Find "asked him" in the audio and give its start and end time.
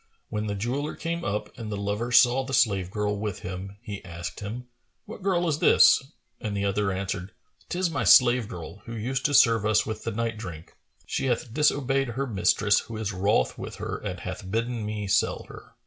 4.03-4.65